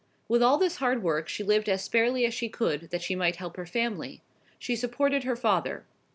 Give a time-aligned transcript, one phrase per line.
[0.27, 3.35] With all this hard work she lived as sparely as she could, that she might
[3.35, 4.23] help her family.
[4.57, 5.85] She supported her father.